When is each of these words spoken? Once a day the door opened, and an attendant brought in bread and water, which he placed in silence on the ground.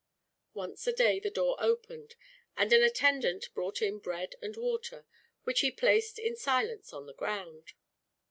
Once 0.55 0.87
a 0.87 0.91
day 0.91 1.19
the 1.19 1.29
door 1.29 1.55
opened, 1.59 2.15
and 2.57 2.73
an 2.73 2.81
attendant 2.81 3.53
brought 3.53 3.83
in 3.83 3.99
bread 3.99 4.33
and 4.41 4.57
water, 4.57 5.05
which 5.43 5.59
he 5.59 5.69
placed 5.69 6.17
in 6.17 6.35
silence 6.35 6.91
on 6.91 7.05
the 7.05 7.13
ground. 7.13 7.73